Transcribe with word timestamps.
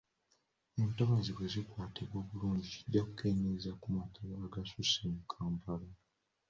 Entobazi 0.81 1.29
bwe 1.35 1.47
zikwatibwa 1.53 2.17
bulungi 2.27 2.67
kijja 2.75 3.01
kukendeeza 3.07 3.69
ku 3.81 3.87
mataba 3.95 4.33
agasusse 4.47 4.99
mu 5.13 5.21
Kampala. 5.31 5.89